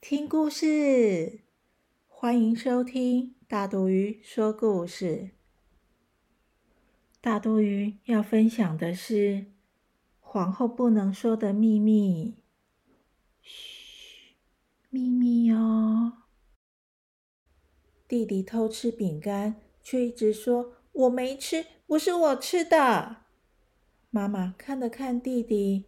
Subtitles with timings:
[0.00, 1.40] 听故事！
[2.08, 5.32] 欢迎收听大肚鱼说故事。
[7.20, 9.52] 大肚鱼要分享的是
[10.18, 12.38] 皇后不能说的秘密。
[13.42, 14.36] 嘘，
[14.88, 16.22] 秘密哦。
[18.08, 23.26] 弟弟偷吃饼干，却一直说我没吃，不是我吃的。
[24.08, 25.84] 妈妈看了看弟弟，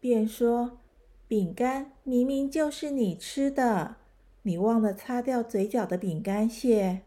[0.00, 0.80] 便说。
[1.28, 3.96] 饼干明明就是你吃的，
[4.42, 7.00] 你忘了擦掉嘴角的饼干屑，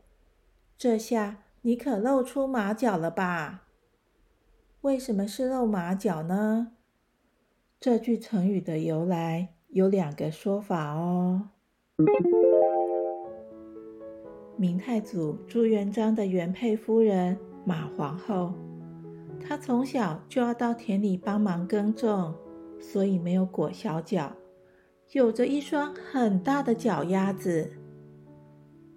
[0.78, 3.64] 这下你可露出马脚了吧？
[4.82, 6.74] 为什么是露马脚呢？
[7.80, 11.52] 这句成语的由来有两个说法哦。
[14.58, 18.54] 明太祖朱元璋的原配夫人马皇后，
[19.40, 22.36] 她从小就要到田里帮忙耕种。
[22.80, 24.32] 所以没有裹小脚，
[25.12, 27.72] 有着一双很大的脚丫子。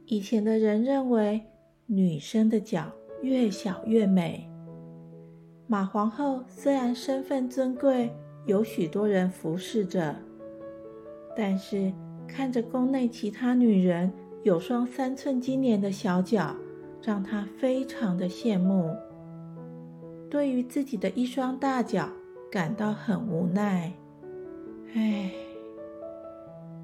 [0.07, 1.41] 以前的人认为
[1.87, 4.49] 女生的脚越小越美。
[5.67, 8.11] 马皇后虽然身份尊贵，
[8.47, 10.15] 有许多人服侍着，
[11.37, 11.93] 但是
[12.27, 16.55] 看着宫内其他女人有双三寸金莲的小脚，
[17.03, 18.95] 让她非常的羡慕。
[20.29, 22.09] 对于自己的一双大脚，
[22.53, 23.91] 感到很无奈，
[24.95, 25.33] 唉，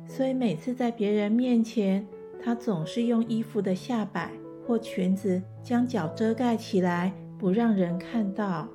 [0.06, 2.06] 所以每次在别人面前，
[2.42, 4.32] 她总是用衣服的下摆
[4.66, 8.66] 或裙子将脚遮盖起来，不让人看到。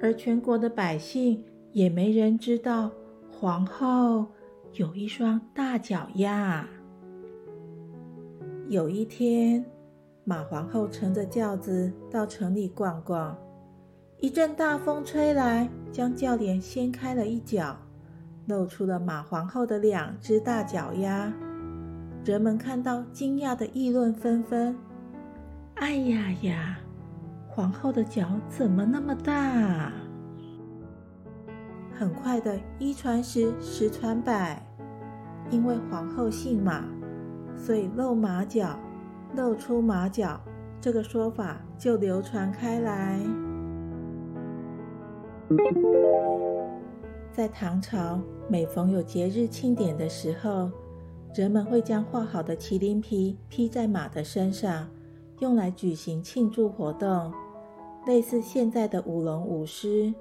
[0.00, 1.42] 而全国的百姓
[1.72, 2.92] 也没人知道
[3.32, 4.26] 皇后
[4.74, 6.64] 有一双大脚丫。
[8.68, 9.64] 有一天，
[10.22, 13.36] 马皇后乘着轿子到城里逛逛。
[14.22, 17.76] 一阵大风吹来，将轿帘掀开了一角，
[18.46, 21.32] 露出了马皇后的两只大脚丫。
[22.24, 24.78] 人们看到，惊讶的议论纷纷
[25.74, 26.78] ：“哎呀呀，
[27.48, 29.92] 皇后的脚怎么那么大？”
[31.92, 34.64] 很快的，一传十，十传百，
[35.50, 36.84] 因为皇后姓马，
[37.56, 38.78] 所以露马脚、
[39.34, 40.40] 露出马脚
[40.80, 43.18] 这个说法就流传开来。
[47.32, 50.70] 在唐朝，每逢有节日庆典的时候，
[51.34, 54.88] 人们会将画好的麒麟皮披在马的身上，
[55.40, 57.32] 用来举行庆祝活动，
[58.06, 60.12] 类似现在的舞龙舞狮。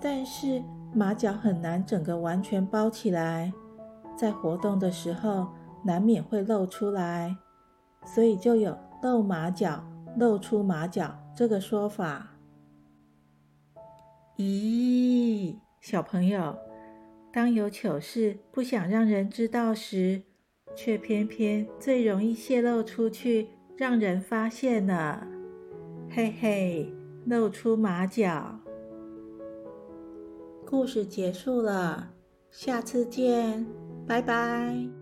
[0.00, 0.60] 但是
[0.92, 3.52] 马脚很难整个完全包起来，
[4.16, 5.46] 在活动的时候
[5.84, 7.36] 难免会露出来，
[8.04, 9.80] 所以就有“露马脚
[10.18, 12.31] ”“露出马脚”这个说法。
[14.42, 16.58] 咦，小朋友，
[17.32, 20.22] 当有糗事不想让人知道时，
[20.74, 25.26] 却偏偏最容易泄露出去，让人发现了。
[26.10, 26.92] 嘿嘿，
[27.24, 28.58] 露出马脚。
[30.66, 32.12] 故事结束了，
[32.50, 33.64] 下次见，
[34.06, 35.01] 拜拜。